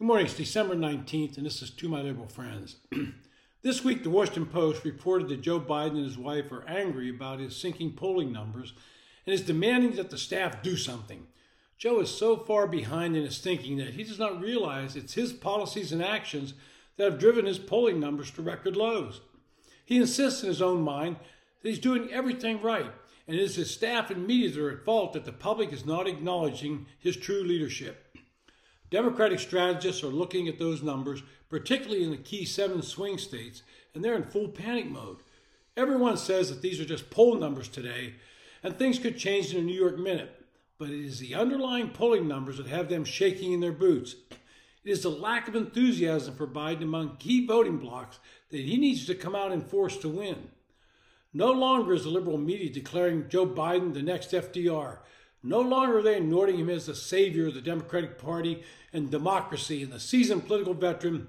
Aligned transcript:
Good 0.00 0.06
morning. 0.06 0.24
It's 0.24 0.34
December 0.34 0.74
19th, 0.74 1.36
and 1.36 1.44
this 1.44 1.60
is 1.60 1.68
To 1.72 1.86
My 1.86 2.00
Liberal 2.00 2.26
Friends. 2.26 2.76
this 3.62 3.84
week, 3.84 4.02
the 4.02 4.08
Washington 4.08 4.46
Post 4.46 4.82
reported 4.82 5.28
that 5.28 5.42
Joe 5.42 5.60
Biden 5.60 5.96
and 5.96 6.06
his 6.06 6.16
wife 6.16 6.50
are 6.52 6.66
angry 6.66 7.10
about 7.10 7.38
his 7.38 7.54
sinking 7.54 7.92
polling 7.92 8.32
numbers 8.32 8.72
and 9.26 9.34
is 9.34 9.42
demanding 9.42 9.96
that 9.96 10.08
the 10.08 10.16
staff 10.16 10.62
do 10.62 10.78
something. 10.78 11.26
Joe 11.76 12.00
is 12.00 12.08
so 12.08 12.38
far 12.38 12.66
behind 12.66 13.14
in 13.14 13.24
his 13.24 13.40
thinking 13.40 13.76
that 13.76 13.92
he 13.92 14.02
does 14.02 14.18
not 14.18 14.40
realize 14.40 14.96
it's 14.96 15.12
his 15.12 15.34
policies 15.34 15.92
and 15.92 16.02
actions 16.02 16.54
that 16.96 17.04
have 17.04 17.20
driven 17.20 17.44
his 17.44 17.58
polling 17.58 18.00
numbers 18.00 18.30
to 18.30 18.42
record 18.42 18.76
lows. 18.76 19.20
He 19.84 19.98
insists 19.98 20.42
in 20.42 20.48
his 20.48 20.62
own 20.62 20.80
mind 20.80 21.16
that 21.62 21.68
he's 21.68 21.78
doing 21.78 22.10
everything 22.10 22.62
right, 22.62 22.90
and 23.28 23.36
it 23.36 23.42
is 23.42 23.56
his 23.56 23.70
staff 23.70 24.10
and 24.10 24.26
media 24.26 24.48
that 24.48 24.62
are 24.62 24.78
at 24.78 24.86
fault 24.86 25.12
that 25.12 25.26
the 25.26 25.32
public 25.32 25.74
is 25.74 25.84
not 25.84 26.08
acknowledging 26.08 26.86
his 26.98 27.18
true 27.18 27.44
leadership. 27.44 28.09
Democratic 28.90 29.38
strategists 29.38 30.02
are 30.02 30.08
looking 30.08 30.48
at 30.48 30.58
those 30.58 30.82
numbers, 30.82 31.22
particularly 31.48 32.02
in 32.02 32.10
the 32.10 32.16
key 32.16 32.44
seven 32.44 32.82
swing 32.82 33.18
states, 33.18 33.62
and 33.94 34.04
they're 34.04 34.16
in 34.16 34.24
full 34.24 34.48
panic 34.48 34.90
mode. 34.90 35.18
Everyone 35.76 36.16
says 36.16 36.50
that 36.50 36.60
these 36.60 36.80
are 36.80 36.84
just 36.84 37.10
poll 37.10 37.36
numbers 37.36 37.68
today, 37.68 38.14
and 38.62 38.76
things 38.76 38.98
could 38.98 39.16
change 39.16 39.54
in 39.54 39.60
a 39.60 39.62
New 39.62 39.78
York 39.78 39.98
minute, 39.98 40.44
but 40.78 40.90
it 40.90 41.04
is 41.04 41.20
the 41.20 41.34
underlying 41.34 41.90
polling 41.90 42.26
numbers 42.26 42.56
that 42.56 42.66
have 42.66 42.88
them 42.88 43.04
shaking 43.04 43.52
in 43.52 43.60
their 43.60 43.72
boots. 43.72 44.16
It 44.84 44.90
is 44.90 45.02
the 45.02 45.10
lack 45.10 45.46
of 45.46 45.54
enthusiasm 45.54 46.34
for 46.34 46.46
Biden 46.46 46.82
among 46.82 47.16
key 47.18 47.46
voting 47.46 47.78
blocs 47.78 48.18
that 48.50 48.60
he 48.60 48.76
needs 48.76 49.06
to 49.06 49.14
come 49.14 49.36
out 49.36 49.52
in 49.52 49.60
force 49.60 49.96
to 49.98 50.08
win. 50.08 50.50
No 51.32 51.52
longer 51.52 51.94
is 51.94 52.04
the 52.04 52.10
liberal 52.10 52.38
media 52.38 52.72
declaring 52.72 53.28
Joe 53.28 53.46
Biden 53.46 53.94
the 53.94 54.02
next 54.02 54.32
FDR. 54.32 54.98
No 55.42 55.60
longer 55.60 55.98
are 55.98 56.02
they 56.02 56.18
anointing 56.18 56.58
him 56.58 56.70
as 56.70 56.86
the 56.86 56.94
savior 56.94 57.48
of 57.48 57.54
the 57.54 57.60
Democratic 57.60 58.18
Party 58.18 58.62
and 58.92 59.10
democracy 59.10 59.82
and 59.82 59.92
the 59.92 60.00
seasoned 60.00 60.46
political 60.46 60.74
veteran 60.74 61.28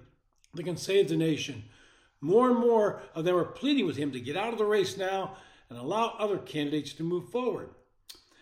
that 0.54 0.64
can 0.64 0.78
save 0.78 1.08
the 1.08 1.16
nation. 1.16 1.64
More 2.20 2.50
and 2.50 2.60
more 2.60 3.02
of 3.16 3.24
them 3.24 3.36
are 3.36 3.46
pleading 3.46 3.86
with 3.86 3.98
him 3.98 4.12
to 4.12 4.20
get 4.20 4.38
out 4.38 4.52
of 4.52 4.60
the 4.60 4.66
race 4.66 4.98
now 4.98 5.38
and 5.70 5.80
allow 5.80 6.16
other 6.20 6.38
candidates 6.38 6.94
to 6.94 7.04
move 7.04 7.30
forward. 7.30 7.70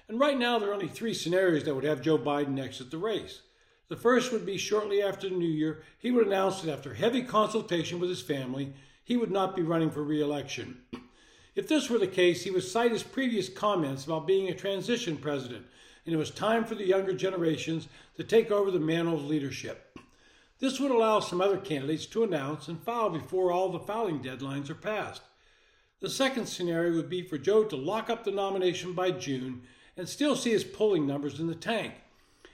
And 0.07 0.19
right 0.19 0.37
now, 0.37 0.57
there 0.57 0.71
are 0.71 0.73
only 0.73 0.87
three 0.87 1.13
scenarios 1.13 1.63
that 1.65 1.75
would 1.75 1.83
have 1.83 2.01
Joe 2.01 2.17
Biden 2.17 2.59
exit 2.59 2.89
the 2.89 2.97
race. 2.97 3.41
The 3.89 3.95
first 3.95 4.31
would 4.31 4.45
be 4.45 4.57
shortly 4.57 5.01
after 5.01 5.29
the 5.29 5.35
new 5.35 5.47
year, 5.47 5.83
he 5.99 6.11
would 6.11 6.25
announce 6.25 6.61
that 6.61 6.73
after 6.73 6.95
heavy 6.95 7.21
consultation 7.21 7.99
with 7.99 8.09
his 8.09 8.21
family, 8.21 8.73
he 9.03 9.17
would 9.17 9.31
not 9.31 9.55
be 9.55 9.61
running 9.61 9.91
for 9.91 10.03
re 10.03 10.21
election. 10.21 10.81
If 11.55 11.67
this 11.67 11.89
were 11.89 11.97
the 11.97 12.07
case, 12.07 12.43
he 12.43 12.51
would 12.51 12.63
cite 12.63 12.91
his 12.91 13.03
previous 13.03 13.49
comments 13.49 14.05
about 14.05 14.27
being 14.27 14.49
a 14.49 14.55
transition 14.55 15.17
president, 15.17 15.65
and 16.05 16.13
it 16.13 16.17
was 16.17 16.31
time 16.31 16.63
for 16.63 16.75
the 16.75 16.85
younger 16.85 17.13
generations 17.13 17.87
to 18.17 18.23
take 18.23 18.51
over 18.51 18.71
the 18.71 18.79
mantle 18.79 19.15
of 19.15 19.25
leadership. 19.25 19.97
This 20.59 20.79
would 20.79 20.91
allow 20.91 21.19
some 21.19 21.41
other 21.41 21.57
candidates 21.57 22.05
to 22.07 22.23
announce 22.23 22.67
and 22.67 22.81
file 22.81 23.09
before 23.09 23.51
all 23.51 23.69
the 23.69 23.79
filing 23.79 24.21
deadlines 24.21 24.69
are 24.69 24.75
passed. 24.75 25.21
The 26.01 26.09
second 26.09 26.47
scenario 26.47 26.95
would 26.95 27.09
be 27.09 27.23
for 27.23 27.37
Joe 27.37 27.63
to 27.65 27.75
lock 27.75 28.09
up 28.09 28.23
the 28.23 28.31
nomination 28.31 28.93
by 28.93 29.11
June 29.11 29.63
and 29.97 30.07
still 30.07 30.35
see 30.35 30.51
his 30.51 30.63
polling 30.63 31.05
numbers 31.05 31.39
in 31.39 31.47
the 31.47 31.55
tank. 31.55 31.93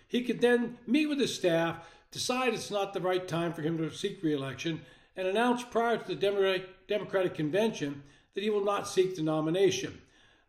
He 0.08 0.24
could 0.24 0.42
then 0.42 0.78
meet 0.88 1.08
with 1.08 1.20
his 1.20 1.36
staff, 1.36 1.88
decide 2.12 2.54
it's 2.54 2.72
not 2.72 2.94
the 2.94 3.02
right 3.02 3.28
time 3.28 3.54
for 3.54 3.62
him 3.62 3.78
to 3.78 3.92
seek 3.92 4.24
reelection, 4.24 4.82
and 5.16 5.28
announce 5.28 5.64
prior 5.64 5.98
to 5.98 6.16
the 6.16 6.64
Democratic 6.88 7.36
convention 7.36 8.04
that 8.36 8.44
he 8.44 8.50
will 8.50 8.64
not 8.64 8.88
seek 8.88 9.16
the 9.16 9.24
nomination. 9.24 10.00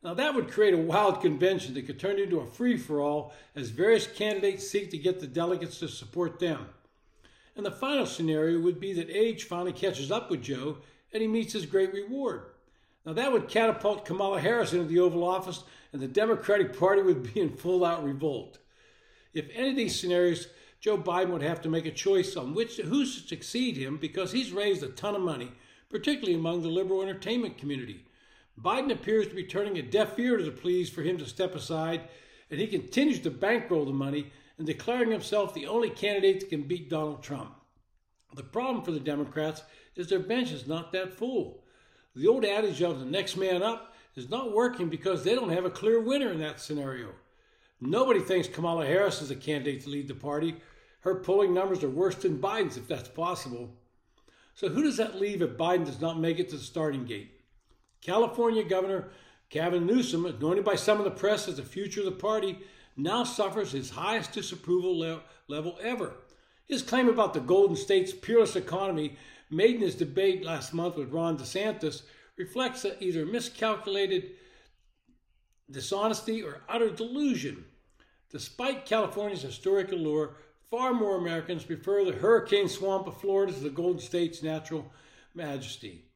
Now, 0.03 0.15
that 0.15 0.34
would 0.34 0.51
create 0.51 0.75
a 0.75 0.79
wild 0.79 1.20
convention 1.20 1.75
that 1.75 1.87
could 1.87 1.98
turn 1.98 2.19
into 2.19 2.41
a 2.41 2.47
free 2.47 2.77
for 2.77 3.01
all 3.01 3.33
as 3.55 3.70
various 3.70 4.06
candidates 4.06 4.69
seek 4.69 4.91
to 4.91 4.98
get 4.98 5.19
the 5.19 5.27
delegates 5.27 5.79
to 5.81 5.89
support 5.89 6.39
them. 6.39 6.67
And 7.57 7.64
the 7.64 7.70
final 7.70 8.07
scenario 8.07 8.61
would 8.61 8.79
be 8.79 8.92
that 8.92 9.11
age 9.11 9.45
finally 9.45 9.73
catches 9.73 10.12
up 10.12 10.31
with 10.31 10.42
Joe 10.42 10.79
and 11.12 11.23
he 11.23 11.29
meets 11.29 11.55
his 11.55 11.67
great 11.67 11.92
reward. 11.92 12.42
Now, 13.07 13.14
that 13.14 13.33
would 13.33 13.48
catapult 13.48 14.05
Kamala 14.05 14.41
Harris 14.41 14.73
into 14.73 14.85
the 14.85 14.98
Oval 14.98 15.25
Office, 15.25 15.63
and 15.92 16.02
the 16.02 16.08
Democratic 16.08 16.77
Party 16.77 17.02
would 17.02 17.33
be 17.33 17.41
in 17.41 17.57
full 17.57 17.85
out 17.85 18.05
revolt. 18.05 18.58
If 19.33 19.48
any 19.55 19.70
of 19.70 19.77
these 19.77 19.98
scenarios, 19.98 20.48
Joe 20.80 20.98
Biden 20.98 21.30
would 21.30 21.42
have 21.42 21.63
to 21.63 21.69
make 21.69 21.86
a 21.86 21.92
choice 21.92 22.36
on 22.36 22.55
which 22.55 22.77
who 22.79 23.07
should 23.07 23.29
succeed 23.29 23.77
him 23.77 23.96
because 23.96 24.33
he's 24.33 24.51
raised 24.51 24.83
a 24.83 24.89
ton 24.89 25.14
of 25.14 25.20
money 25.20 25.52
particularly 25.91 26.35
among 26.35 26.63
the 26.63 26.69
liberal 26.69 27.02
entertainment 27.02 27.58
community. 27.58 28.05
Biden 28.61 28.91
appears 28.91 29.29
to 29.29 29.35
be 29.35 29.45
turning 29.45 29.79
a 29.79 29.83
deaf 29.83 30.19
ear 30.19 30.36
to 30.36 30.45
the 30.45 30.51
pleas 30.51 30.89
for 30.89 31.02
him 31.02 31.19
to 31.19 31.27
step 31.27 31.55
aside, 31.55 32.08
and 32.51 32.58
he 32.58 32.67
continues 32.67 33.20
to 33.20 33.30
bankroll 33.30 33.85
the 33.85 33.92
money 33.92 34.33
and 34.58 34.67
declaring 34.67 35.11
himself 35.11 35.52
the 35.52 35.67
only 35.67 35.91
candidate 35.91 36.41
that 36.41 36.48
can 36.48 36.63
beat 36.63 36.89
Donald 36.89 37.23
Trump. 37.23 37.55
The 38.35 38.42
problem 38.42 38.85
for 38.85 38.92
the 38.92 39.01
Democrats 39.01 39.63
is 39.95 40.08
their 40.08 40.19
bench 40.19 40.52
is 40.52 40.67
not 40.67 40.92
that 40.92 41.13
full. 41.13 41.63
The 42.14 42.29
old 42.29 42.45
adage 42.45 42.83
of 42.83 42.98
the 42.98 43.07
next 43.07 43.36
man 43.36 43.63
up 43.63 43.95
is 44.14 44.30
not 44.30 44.52
working 44.52 44.89
because 44.89 45.23
they 45.23 45.35
don't 45.35 45.51
have 45.51 45.67
a 45.67 45.70
clear 45.70 46.01
winner 46.01 46.33
in 46.33 46.41
that 46.41 46.61
scenario. 46.61 47.08
Nobody 47.80 48.20
thinks 48.20 48.48
Kamala 48.48 48.86
Harris 48.86 49.20
is 49.20 49.30
a 49.30 49.36
candidate 49.36 49.83
to 49.83 49.91
lead 49.91 50.08
the 50.08 50.14
party. 50.14 50.57
Her 51.01 51.17
polling 51.17 51.52
numbers 51.52 51.85
are 51.85 51.91
worse 51.91 52.14
than 52.14 52.39
Biden's, 52.39 52.79
if 52.79 52.89
that's 52.89 53.08
possible. 53.08 53.70
So 54.56 54.70
who 54.70 54.83
does 54.83 54.96
that 54.96 55.20
leave 55.20 55.42
if 55.42 55.50
Biden 55.50 55.84
does 55.84 56.00
not 56.00 56.18
make 56.18 56.39
it 56.39 56.48
to 56.48 56.56
the 56.56 56.62
starting 56.62 57.05
gate? 57.05 57.30
California 58.00 58.64
Governor 58.64 59.11
Gavin 59.50 59.86
Newsom, 59.86 60.24
anointed 60.24 60.64
by 60.64 60.77
some 60.77 60.98
of 60.98 61.05
the 61.05 61.11
press 61.11 61.46
as 61.46 61.58
the 61.58 61.62
future 61.62 62.00
of 62.00 62.06
the 62.06 62.12
party, 62.12 62.58
now 62.96 63.22
suffers 63.22 63.72
his 63.72 63.90
highest 63.90 64.33
disapproval 64.33 64.98
le- 64.98 65.22
level 65.46 65.78
ever. 65.83 66.14
His 66.64 66.83
claim 66.83 67.06
about 67.06 67.34
the 67.34 67.40
Golden 67.40 67.77
State's 67.77 68.14
peerless 68.14 68.56
economy, 68.56 69.18
made 69.50 69.77
in 69.77 69.83
his 69.83 69.95
debate 69.95 70.42
last 70.42 70.72
month 70.72 70.96
with 70.96 71.12
Ron 71.12 71.36
DeSantis, 71.36 72.02
reflects 72.39 72.86
either 72.98 73.27
miscalculated 73.27 74.30
dishonesty 75.70 76.42
or 76.42 76.62
utter 76.66 76.90
delusion. 76.90 77.66
Despite 78.30 78.86
California's 78.86 79.42
historic 79.42 79.92
allure, 79.92 80.36
Far 80.70 80.92
more 80.92 81.16
Americans 81.16 81.62
prefer 81.62 82.04
the 82.04 82.10
hurricane 82.10 82.68
swamp 82.68 83.06
of 83.06 83.20
Florida 83.20 83.52
to 83.52 83.60
the 83.60 83.70
Golden 83.70 84.00
State's 84.00 84.42
natural 84.42 84.90
majesty. 85.32 86.06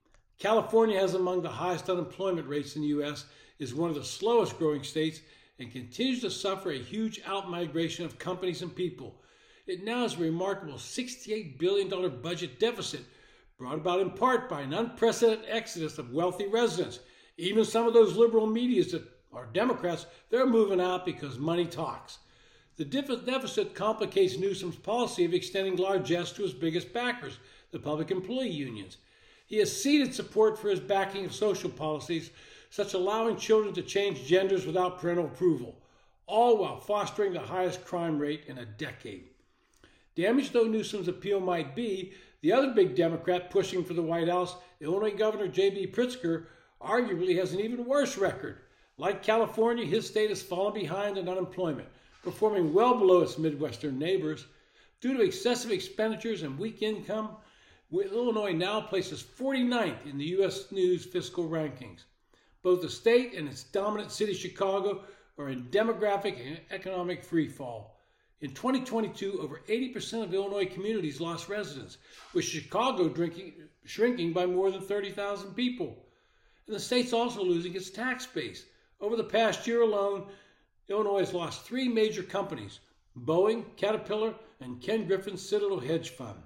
California 0.41 0.99
has 0.99 1.15
among 1.15 1.43
the 1.43 1.49
highest 1.49 1.89
unemployment 1.89 2.49
rates 2.49 2.75
in 2.75 2.83
the 2.83 2.89
U.S., 2.89 3.27
is 3.61 3.75
one 3.75 3.91
of 3.91 3.95
the 3.95 4.05
slowest 4.05 4.59
growing 4.59 4.83
states, 4.83 5.21
and 5.61 5.71
continues 5.71 6.23
to 6.23 6.31
suffer 6.31 6.71
a 6.71 6.79
huge 6.79 7.23
outmigration 7.23 8.05
of 8.05 8.19
companies 8.19 8.63
and 8.63 8.75
people. 8.75 9.23
It 9.69 9.85
now 9.85 10.03
has 10.03 10.17
a 10.17 10.21
remarkable 10.21 10.75
$68 10.75 11.57
billion 11.59 12.21
budget 12.21 12.59
deficit, 12.59 13.03
brought 13.57 13.77
about 13.77 14.01
in 14.01 14.11
part 14.11 14.49
by 14.49 14.63
an 14.63 14.73
unprecedented 14.73 15.45
exodus 15.49 15.99
of 15.99 16.13
wealthy 16.13 16.49
residents. 16.49 16.99
Even 17.37 17.65
some 17.65 17.87
of 17.87 17.95
those 17.95 18.17
liberal 18.17 18.49
medias 18.49 18.91
that 18.91 19.05
are 19.33 19.47
Democrats, 19.53 20.07
they're 20.29 20.45
moving 20.45 20.81
out 20.81 21.07
because 21.07 21.39
money 21.39 21.67
talks. 21.67 22.19
The 22.81 22.87
deficit 22.87 23.75
complicates 23.75 24.39
Newsom's 24.39 24.77
policy 24.77 25.27
of 25.27 25.35
extending 25.35 25.77
largesse 25.77 26.33
to 26.33 26.43
his 26.45 26.55
biggest 26.55 26.95
backers, 26.95 27.37
the 27.73 27.79
public 27.79 28.11
employee 28.11 28.49
unions. 28.49 28.97
He 29.45 29.59
has 29.59 29.83
ceded 29.83 30.15
support 30.15 30.59
for 30.59 30.71
his 30.71 30.81
backing 30.81 31.27
of 31.27 31.35
social 31.35 31.69
policies, 31.69 32.31
such 32.71 32.87
as 32.87 32.95
allowing 32.95 33.37
children 33.37 33.75
to 33.75 33.83
change 33.83 34.25
genders 34.25 34.65
without 34.65 34.99
parental 34.99 35.27
approval, 35.27 35.77
all 36.27 36.57
while 36.57 36.81
fostering 36.81 37.35
the 37.35 37.41
highest 37.41 37.85
crime 37.85 38.19
rate 38.19 38.45
in 38.47 38.57
a 38.57 38.65
decade. 38.65 39.29
Damaged 40.15 40.55
though 40.55 40.65
Newsom's 40.65 41.07
appeal 41.07 41.39
might 41.39 41.77
be, 41.77 42.15
the 42.41 42.55
other 42.55 42.73
big 42.73 42.95
Democrat 42.95 43.51
pushing 43.51 43.85
for 43.85 43.93
the 43.93 44.01
White 44.01 44.29
House, 44.29 44.57
Illinois 44.81 45.15
Governor 45.15 45.49
J.B. 45.49 45.89
Pritzker, 45.89 46.47
arguably 46.81 47.37
has 47.37 47.53
an 47.53 47.61
even 47.61 47.85
worse 47.85 48.17
record. 48.17 48.61
Like 48.97 49.23
California, 49.23 49.85
his 49.85 50.07
state 50.07 50.31
has 50.31 50.43
fallen 50.43 50.73
behind 50.73 51.19
in 51.19 51.29
unemployment, 51.29 51.89
performing 52.23 52.73
well 52.73 52.99
below 52.99 53.21
its 53.21 53.39
Midwestern 53.39 53.99
neighbors. 53.99 54.47
Due 55.01 55.17
to 55.17 55.23
excessive 55.23 55.71
expenditures 55.71 56.43
and 56.43 56.59
weak 56.59 56.83
income, 56.83 57.37
Illinois 57.93 58.53
now 58.53 58.81
places 58.81 59.23
49th 59.23 60.07
in 60.07 60.19
the 60.19 60.27
U.S. 60.27 60.71
News 60.71 61.05
fiscal 61.05 61.49
rankings. 61.49 62.05
Both 62.63 62.83
the 62.83 62.89
state 62.89 63.35
and 63.35 63.49
its 63.49 63.65
dominant 63.65 64.13
city, 64.13 64.35
Chicago, 64.35 65.03
are 65.39 65.49
in 65.49 65.65
demographic 65.71 66.47
and 66.47 66.61
economic 66.71 67.27
freefall. 67.27 67.87
In 68.43 68.51
2022, 68.51 69.41
over 69.41 69.63
80% 69.69 70.23
of 70.23 70.35
Illinois 70.35 70.67
communities 70.67 71.21
lost 71.21 71.49
residents, 71.49 71.99
with 72.33 72.45
Chicago 72.45 73.09
drinking, 73.09 73.55
shrinking 73.85 74.33
by 74.33 74.47
more 74.47 74.71
than 74.71 74.81
30,000 74.81 75.55
people. 75.55 76.05
And 76.67 76.77
the 76.77 76.81
state's 76.81 77.13
also 77.13 77.43
losing 77.43 77.75
its 77.75 77.91
tax 77.91 78.27
base. 78.27 78.67
Over 79.01 79.17
the 79.17 79.25
past 79.25 79.67
year 79.67 79.83
alone, 79.83 80.27
Illinois 80.91 81.21
has 81.21 81.33
lost 81.33 81.65
three 81.65 81.89
major 81.89 82.23
companies 82.23 82.81
Boeing, 83.17 83.65
Caterpillar, 83.77 84.35
and 84.61 84.81
Ken 84.81 85.07
Griffin's 85.07 85.47
Citadel 85.49 85.81
Hedge 85.81 86.11
Fund. 86.11 86.43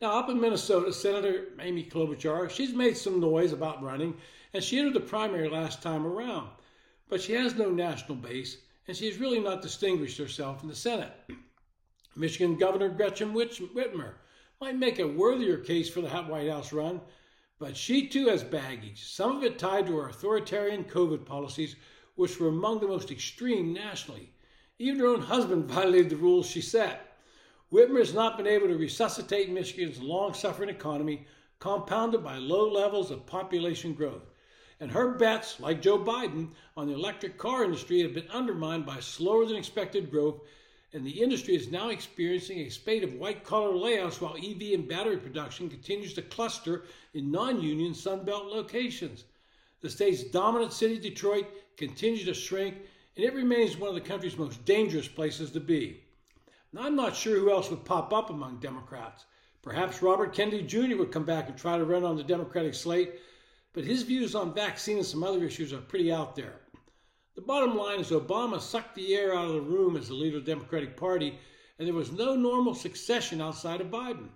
Now, 0.00 0.18
up 0.18 0.28
in 0.28 0.40
Minnesota, 0.40 0.92
Senator 0.92 1.48
Amy 1.60 1.84
Klobuchar, 1.84 2.50
she's 2.50 2.72
made 2.72 2.96
some 2.96 3.20
noise 3.20 3.52
about 3.52 3.82
running, 3.82 4.16
and 4.52 4.62
she 4.62 4.78
entered 4.78 4.94
the 4.94 5.00
primary 5.00 5.48
last 5.48 5.82
time 5.82 6.06
around. 6.06 6.50
But 7.08 7.20
she 7.20 7.32
has 7.34 7.54
no 7.54 7.70
national 7.70 8.16
base, 8.16 8.58
and 8.86 8.96
she 8.96 9.06
has 9.06 9.18
really 9.18 9.40
not 9.40 9.62
distinguished 9.62 10.18
herself 10.18 10.62
in 10.62 10.68
the 10.68 10.74
Senate. 10.74 11.12
Michigan 12.16 12.56
Governor 12.56 12.88
Gretchen 12.88 13.32
Whitmer 13.32 14.14
might 14.60 14.76
make 14.76 14.98
a 14.98 15.06
worthier 15.06 15.56
case 15.56 15.88
for 15.88 16.00
the 16.00 16.08
White 16.08 16.48
House 16.48 16.72
run, 16.72 17.00
but 17.58 17.76
she 17.76 18.06
too 18.06 18.26
has 18.28 18.42
baggage, 18.44 19.04
some 19.04 19.36
of 19.36 19.44
it 19.44 19.58
tied 19.58 19.86
to 19.86 19.96
her 19.98 20.08
authoritarian 20.08 20.84
COVID 20.84 21.24
policies, 21.24 21.76
which 22.18 22.40
were 22.40 22.48
among 22.48 22.80
the 22.80 22.88
most 22.88 23.12
extreme 23.12 23.72
nationally. 23.72 24.32
Even 24.76 24.98
her 24.98 25.06
own 25.06 25.20
husband 25.20 25.64
violated 25.70 26.10
the 26.10 26.16
rules 26.16 26.50
she 26.50 26.60
set. 26.60 27.16
Whitmer 27.72 28.00
has 28.00 28.12
not 28.12 28.36
been 28.36 28.46
able 28.48 28.66
to 28.66 28.76
resuscitate 28.76 29.48
Michigan's 29.50 30.02
long 30.02 30.34
suffering 30.34 30.68
economy, 30.68 31.28
compounded 31.60 32.24
by 32.24 32.36
low 32.38 32.68
levels 32.68 33.12
of 33.12 33.24
population 33.24 33.94
growth. 33.94 34.32
And 34.80 34.90
her 34.90 35.14
bets, 35.14 35.60
like 35.60 35.80
Joe 35.80 35.96
Biden, 35.96 36.48
on 36.76 36.88
the 36.88 36.94
electric 36.94 37.38
car 37.38 37.62
industry 37.62 38.02
have 38.02 38.14
been 38.14 38.28
undermined 38.30 38.84
by 38.84 38.98
slower 38.98 39.46
than 39.46 39.56
expected 39.56 40.10
growth, 40.10 40.40
and 40.92 41.06
the 41.06 41.22
industry 41.22 41.54
is 41.54 41.70
now 41.70 41.90
experiencing 41.90 42.58
a 42.58 42.68
spate 42.68 43.04
of 43.04 43.14
white 43.14 43.44
collar 43.44 43.74
layoffs 43.74 44.20
while 44.20 44.36
EV 44.36 44.74
and 44.74 44.88
battery 44.88 45.18
production 45.18 45.70
continues 45.70 46.14
to 46.14 46.22
cluster 46.22 46.82
in 47.14 47.30
non 47.30 47.60
union 47.60 47.92
Sunbelt 47.92 48.50
locations. 48.50 49.22
The 49.80 49.90
state's 49.90 50.24
dominant 50.24 50.72
city, 50.72 50.98
Detroit, 50.98 51.46
continues 51.76 52.24
to 52.24 52.34
shrink, 52.34 52.74
and 53.16 53.24
it 53.24 53.34
remains 53.34 53.76
one 53.76 53.88
of 53.88 53.94
the 53.94 54.00
country's 54.00 54.36
most 54.36 54.64
dangerous 54.64 55.06
places 55.06 55.50
to 55.52 55.60
be. 55.60 56.02
Now, 56.72 56.82
I'm 56.82 56.96
not 56.96 57.14
sure 57.14 57.38
who 57.38 57.52
else 57.52 57.70
would 57.70 57.84
pop 57.84 58.12
up 58.12 58.30
among 58.30 58.58
Democrats. 58.58 59.24
Perhaps 59.62 60.02
Robert 60.02 60.34
Kennedy 60.34 60.62
Jr. 60.62 60.96
would 60.96 61.12
come 61.12 61.24
back 61.24 61.48
and 61.48 61.56
try 61.56 61.78
to 61.78 61.84
run 61.84 62.04
on 62.04 62.16
the 62.16 62.24
Democratic 62.24 62.74
slate, 62.74 63.14
but 63.72 63.84
his 63.84 64.02
views 64.02 64.34
on 64.34 64.54
vaccine 64.54 64.96
and 64.96 65.06
some 65.06 65.22
other 65.22 65.44
issues 65.44 65.72
are 65.72 65.78
pretty 65.78 66.10
out 66.10 66.34
there. 66.34 66.60
The 67.36 67.42
bottom 67.42 67.76
line 67.76 68.00
is 68.00 68.10
Obama 68.10 68.60
sucked 68.60 68.96
the 68.96 69.14
air 69.14 69.32
out 69.32 69.46
of 69.46 69.54
the 69.54 69.60
room 69.60 69.96
as 69.96 70.08
the 70.08 70.14
leader 70.14 70.38
of 70.38 70.44
the 70.44 70.50
Democratic 70.52 70.96
Party, 70.96 71.38
and 71.78 71.86
there 71.86 71.94
was 71.94 72.10
no 72.10 72.34
normal 72.34 72.74
succession 72.74 73.40
outside 73.40 73.80
of 73.80 73.88
Biden. 73.88 74.28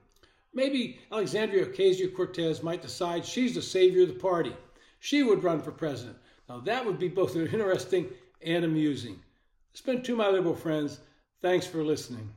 Maybe 0.55 1.01
Alexandria 1.11 1.67
Ocasio 1.67 2.15
Cortez 2.15 2.63
might 2.63 2.83
decide 2.83 3.27
she's 3.27 3.55
the 3.57 3.63
savior 3.63 4.03
of 4.03 4.09
the 4.09 4.15
party. 4.15 4.55
She 5.05 5.25
would 5.25 5.43
run 5.43 5.61
for 5.61 5.73
president. 5.73 6.17
Now, 6.49 6.61
that 6.61 6.87
would 6.87 7.01
be 7.01 7.09
both 7.09 7.35
interesting 7.35 8.09
and 8.41 8.65
amusing. 8.65 9.19
It's 9.73 9.81
been 9.81 10.01
to 10.03 10.15
my 10.15 10.29
liberal 10.29 10.55
friends. 10.55 11.01
Thanks 11.41 11.67
for 11.67 11.83
listening. 11.83 12.33